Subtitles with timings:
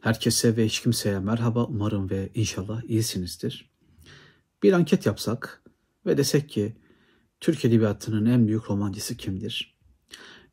[0.00, 3.70] Herkese ve hiç kimseye merhaba umarım ve inşallah iyisinizdir.
[4.62, 5.62] Bir anket yapsak
[6.06, 6.76] ve desek ki
[7.40, 9.78] Türk Edebiyatı'nın en büyük romancısı kimdir?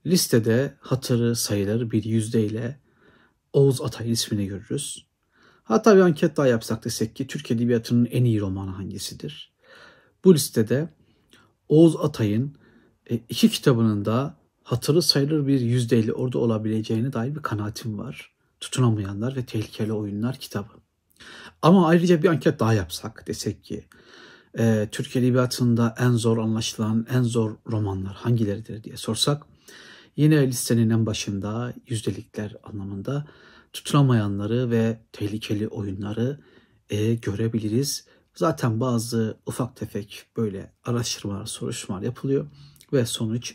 [0.06, 2.80] Listede hatırı sayılır bir yüzdeyle
[3.54, 5.08] Oğuz Atay'ın ismini görürüz.
[5.64, 9.54] Hatta bir anket daha yapsak desek ki Türk Edebiyatı'nın en iyi romanı hangisidir?
[10.24, 10.90] Bu listede
[11.70, 12.56] Oğuz Atay'ın
[13.10, 18.35] e, iki kitabının da hatırı sayılır bir yüzdeyle orada olabileceğine dair bir kanaatim var.
[18.66, 20.74] Tutunamayanlar ve Tehlikeli Oyunlar kitabı.
[21.62, 23.86] Ama ayrıca bir anket daha yapsak desek ki
[24.60, 29.44] e, Türk Edebiyatı'nda en zor anlaşılan, en zor romanlar hangileridir diye sorsak
[30.16, 33.28] yine listenin en başında yüzdelikler anlamında
[33.74, 36.40] tutunamayanları ve tehlikeli oyunları
[36.90, 38.06] e, görebiliriz.
[38.36, 42.48] Zaten bazı ufak tefek böyle araştırmalar, soruşturmalar yapılıyor
[42.94, 43.54] ve sonuç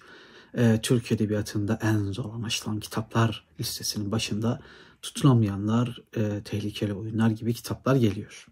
[0.54, 4.60] e, Türk Edebiyatı'nda en zor anlaşılan kitaplar listesinin başında
[5.02, 8.46] tutunamayanlar, e, tehlikeli oyunlar gibi kitaplar geliyor.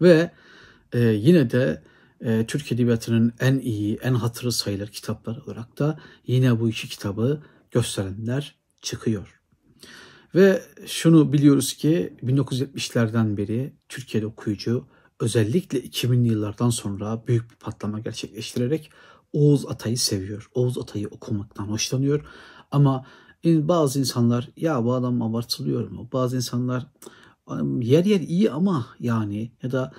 [0.00, 0.30] Ve
[0.92, 1.82] e, yine de
[2.20, 7.42] e, Türk Edebiyatı'nın en iyi, en hatırı sayılır kitaplar olarak da yine bu iki kitabı
[7.70, 9.40] gösterenler çıkıyor.
[10.34, 14.86] Ve şunu biliyoruz ki 1970'lerden beri Türkiye'de okuyucu
[15.20, 18.90] özellikle 2000'li yıllardan sonra büyük bir patlama gerçekleştirerek
[19.32, 20.50] Oğuz Atay'ı seviyor.
[20.54, 22.24] Oğuz Atay'ı okumaktan hoşlanıyor.
[22.70, 23.06] Ama
[23.44, 26.08] bazı insanlar ya bu adam abartılıyor mu?
[26.12, 26.86] Bazı insanlar
[27.80, 29.92] yer yer iyi ama yani ya da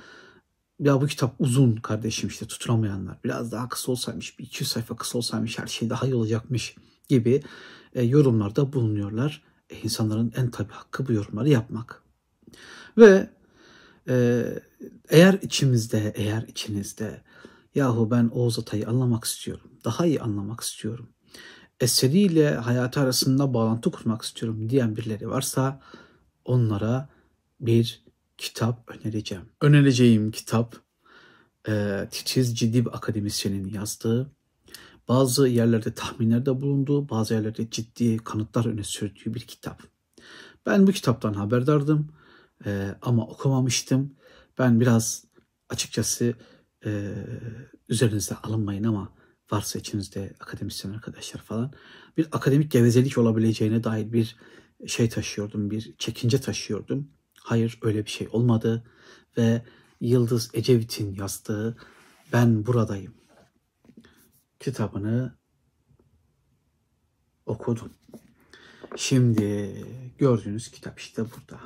[0.80, 3.18] ya bu kitap uzun kardeşim işte tutunamayanlar.
[3.24, 6.76] Biraz daha kısa olsaymış, bir 200 sayfa kısa olsaymış her şey daha iyi olacakmış
[7.10, 7.44] gibi
[7.94, 9.44] e, yorumlarda bulunuyorlar.
[9.70, 12.04] E, insanların en tabi hakkı bu yorumları yapmak.
[12.98, 13.30] Ve
[14.08, 14.46] e,
[15.10, 17.22] eğer içimizde, eğer içinizde
[17.76, 21.10] yahu ben Oğuz Atay'ı anlamak istiyorum, daha iyi anlamak istiyorum,
[21.80, 25.82] eseriyle hayatı arasında bağlantı kurmak istiyorum diyen birileri varsa
[26.46, 27.10] onlara
[27.60, 28.04] bir
[28.38, 29.46] kitap önereceğim.
[29.62, 30.76] Önereceğim kitap
[31.68, 34.32] e, Titiz Ciddi bir akademisyenin yazdığı,
[35.08, 39.84] bazı yerlerde tahminlerde bulunduğu, bazı yerlerde ciddi kanıtlar öne sürdüğü bir kitap.
[40.66, 42.08] Ben bu kitaptan haberdardım
[42.66, 44.16] e, ama okumamıştım.
[44.60, 45.26] Ben biraz
[45.70, 46.34] açıkçası
[46.86, 47.14] e,
[47.90, 49.10] üzerinize alınmayın ama
[49.54, 51.74] varsa içinizde akademisyen arkadaşlar falan
[52.18, 54.36] bir akademik gevezelik olabileceğine dair bir
[54.88, 57.10] şey taşıyordum, bir çekince taşıyordum.
[57.40, 58.84] Hayır öyle bir şey olmadı
[59.38, 59.62] ve
[60.02, 61.78] Yıldız Ecevit'in yazdığı
[62.34, 63.14] Ben Buradayım
[64.60, 65.38] kitabını
[67.46, 67.92] okudum.
[68.96, 69.76] Şimdi
[70.18, 71.62] gördüğünüz kitap işte burada.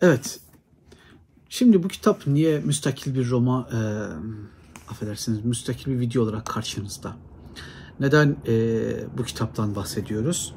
[0.00, 0.40] Evet.
[1.48, 3.78] Şimdi bu kitap niye müstakil bir Roma e,
[4.88, 7.16] affedersiniz müstakil bir video olarak karşınızda?
[8.00, 8.82] Neden e,
[9.18, 10.54] bu kitaptan bahsediyoruz?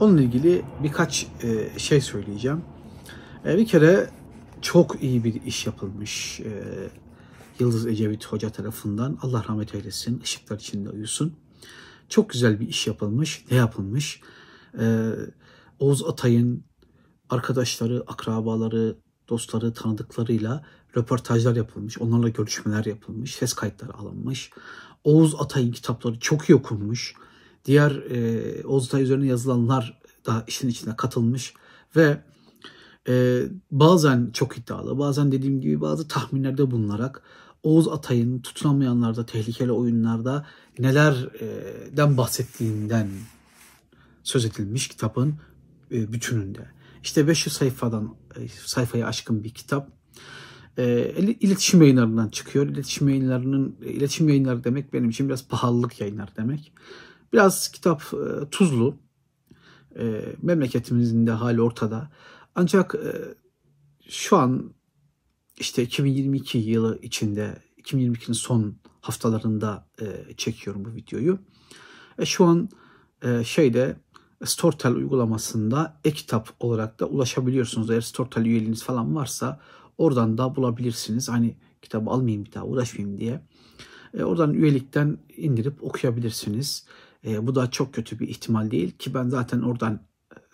[0.00, 2.62] Onunla ilgili birkaç e, şey söyleyeceğim.
[3.46, 4.10] E, bir kere
[4.62, 6.40] çok iyi bir iş yapılmış.
[6.40, 6.50] E,
[7.60, 9.18] Yıldız Ecevit Hoca tarafından.
[9.22, 11.36] Allah rahmet eylesin, ışıklar içinde uyusun.
[12.08, 13.44] Çok güzel bir iş yapılmış.
[13.50, 14.20] Ne yapılmış?
[14.78, 15.10] Ee,
[15.78, 16.64] Oğuz Atay'ın
[17.30, 18.98] arkadaşları, akrabaları,
[19.28, 20.64] dostları, tanıdıklarıyla
[20.96, 21.98] röportajlar yapılmış.
[21.98, 23.34] Onlarla görüşmeler yapılmış.
[23.34, 24.50] Ses kayıtları alınmış.
[25.04, 27.14] Oğuz Atay'ın kitapları çok iyi okunmuş.
[27.64, 31.54] Diğer e, Oğuz Atay üzerine yazılanlar da işin içine katılmış.
[31.96, 32.22] Ve
[33.08, 37.22] e, bazen çok iddialı, bazen dediğim gibi bazı tahminlerde bulunarak
[37.62, 40.46] Oğuz Atay'ın tutunamayanlarda, tehlikeli oyunlarda
[40.78, 43.08] nelerden bahsettiğinden
[44.22, 45.34] söz edilmiş kitabın
[45.90, 46.70] e, bütününde.
[47.02, 49.90] İşte 500 sayfadan e, sayfaya aşkın bir kitap.
[50.78, 52.66] E, iletişim yayınlarından çıkıyor.
[52.66, 56.72] İletişim yayınlarının iletişim yayınları demek benim için biraz pahalılık yayınlar demek.
[57.32, 58.02] Biraz kitap
[58.50, 58.96] tuzlu.
[60.42, 62.10] Memleketimizin de hali ortada.
[62.54, 62.94] Ancak
[64.08, 64.72] şu an
[65.58, 71.38] işte 2022 yılı içinde 2022'nin son haftalarında e, çekiyorum bu videoyu.
[72.18, 72.68] E, şu an
[73.22, 73.96] e, şeyde
[74.44, 77.90] Storytel uygulamasında e-kitap olarak da ulaşabiliyorsunuz.
[77.90, 79.60] Eğer Storytel üyeliğiniz falan varsa
[80.00, 81.28] oradan da bulabilirsiniz.
[81.28, 83.40] Hani kitabı almayayım bir daha uğraşmayayım diye.
[84.14, 86.86] E, oradan üyelikten indirip okuyabilirsiniz.
[87.26, 90.00] E, bu da çok kötü bir ihtimal değil ki ben zaten oradan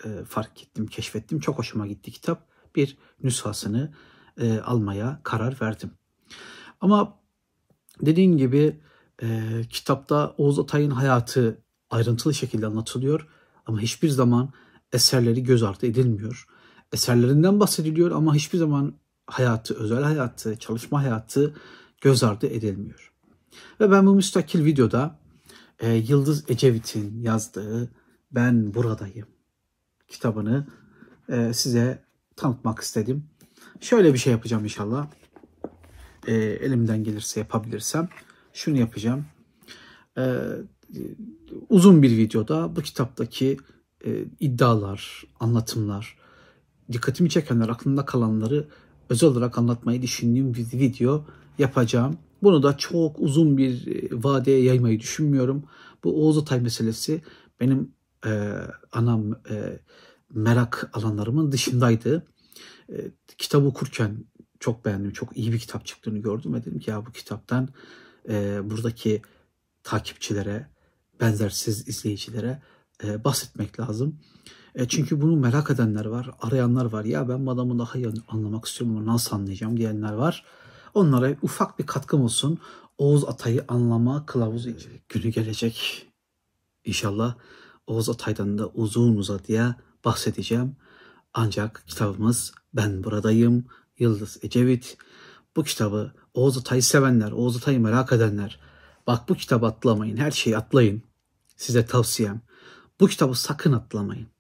[0.05, 1.41] e, fark ettim, keşfettim.
[1.41, 2.47] Çok hoşuma gitti kitap.
[2.77, 3.95] Bir nüshasını
[4.41, 5.91] e, almaya karar verdim.
[6.81, 7.19] Ama
[8.01, 8.81] dediğim gibi
[9.23, 13.29] e, kitapta Oğuz Atay'ın hayatı ayrıntılı şekilde anlatılıyor
[13.67, 14.53] ama hiçbir zaman
[14.93, 16.47] eserleri göz ardı edilmiyor.
[16.93, 18.95] Eserlerinden bahsediliyor ama hiçbir zaman
[19.27, 21.55] hayatı, özel hayatı, çalışma hayatı
[22.01, 23.13] göz ardı edilmiyor.
[23.81, 25.19] Ve ben bu müstakil videoda
[25.81, 27.91] e, Yıldız Ecevit'in yazdığı
[28.31, 29.27] Ben Buradayım
[30.09, 30.67] kitabını
[31.29, 32.05] e, size
[32.37, 33.25] tanıtmak istedim.
[33.81, 35.07] Şöyle bir şey yapacağım inşallah.
[36.27, 38.09] E, elimden gelirse yapabilirsem.
[38.53, 39.27] Şunu yapacağım.
[40.19, 40.41] E,
[41.69, 43.57] uzun bir videoda bu kitaptaki
[44.05, 46.19] e, iddialar, anlatımlar,
[46.93, 48.69] dikkatimi çekenler, aklımda kalanları
[49.09, 51.25] özel olarak anlatmayı düşündüğüm bir video
[51.59, 52.19] yapacağım.
[52.43, 55.65] Bunu da çok uzun bir e, vadeye yaymayı düşünmüyorum.
[56.05, 57.23] Bu Oğuz Atay meselesi
[57.61, 57.93] benim
[58.27, 58.53] e,
[58.93, 59.81] anam e,
[60.35, 62.27] merak alanlarımın dışındaydı.
[62.93, 62.97] E,
[63.39, 64.25] kitabı okurken
[64.61, 65.13] çok beğendim.
[65.13, 67.69] Çok iyi bir kitap çıktığını gördüm ve dedim ki ya bu kitaptan
[68.29, 69.23] e, buradaki
[69.83, 70.67] takipçilere,
[71.21, 72.63] benzersiz izleyicilere
[73.05, 74.19] e, bahsetmek lazım.
[74.77, 77.05] E, çünkü bunu merak edenler var, arayanlar var.
[77.05, 80.45] Ya ben bu adamı daha iyi anlamak istiyorum ama nasıl anlayacağım diyenler var.
[80.95, 82.59] Onlara ufak bir katkım olsun.
[82.99, 84.71] Oğuz Atay'ı anlama kılavuzu
[85.09, 86.07] günü gelecek.
[86.85, 87.35] İnşallah
[87.87, 90.77] Oğuz Atay'dan da uzun uzadıya bahsedeceğim.
[91.35, 93.67] Ancak kitabımız Ben Buradayım,
[93.99, 94.97] Yıldız Ecevit.
[95.57, 98.61] Bu kitabı Oğuz Atay'ı sevenler, Oğuz Atay'ı merak edenler.
[99.07, 101.03] Bak bu kitabı atlamayın, her şeyi atlayın.
[101.57, 102.41] Size tavsiyem.
[103.01, 104.36] Bu kitabı sakın atlamayın.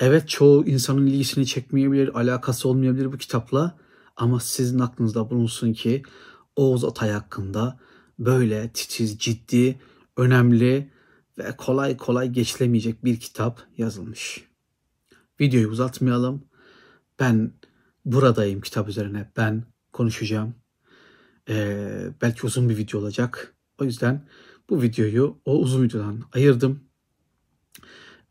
[0.00, 3.78] Evet çoğu insanın ilgisini çekmeyebilir, alakası olmayabilir bu kitapla.
[4.16, 6.02] Ama sizin aklınızda bulunsun ki
[6.56, 7.78] Oğuz Atay hakkında
[8.18, 9.80] böyle titiz, ciddi,
[10.16, 10.90] önemli
[11.38, 14.44] ve kolay kolay geçilemeyecek bir kitap yazılmış.
[15.40, 16.44] Videoyu uzatmayalım.
[17.18, 17.52] Ben
[18.04, 19.30] buradayım kitap üzerine.
[19.36, 20.54] Ben konuşacağım.
[21.48, 23.54] Ee, belki uzun bir video olacak.
[23.78, 24.28] O yüzden
[24.70, 26.80] bu videoyu o uzun videodan ayırdım.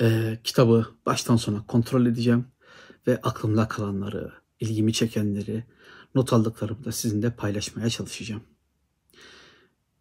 [0.02, 2.46] Ee, kitabı baştan sona kontrol edeceğim
[3.08, 5.64] ve aklımda kalanları, ilgimi çekenleri,
[6.16, 8.44] not aldıklarımı da sizinle paylaşmaya çalışacağım.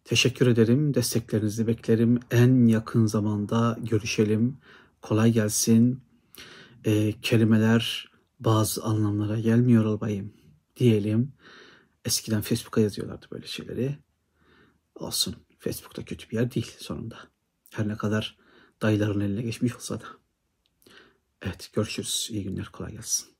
[0.03, 0.93] Teşekkür ederim.
[0.93, 2.19] Desteklerinizi beklerim.
[2.31, 4.57] En yakın zamanda görüşelim.
[5.01, 6.01] Kolay gelsin.
[6.85, 10.33] Ee, kelimeler bazı anlamlara gelmiyor albayım
[10.75, 11.33] diyelim.
[12.05, 13.97] Eskiden Facebook'a yazıyorlardı böyle şeyleri.
[14.95, 15.35] Olsun.
[15.59, 17.17] Facebook'ta kötü bir yer değil sonunda.
[17.73, 18.37] Her ne kadar
[18.81, 20.05] dayıların eline geçmiş olsa da.
[21.41, 22.27] Evet görüşürüz.
[22.31, 22.65] İyi günler.
[22.65, 23.38] Kolay gelsin.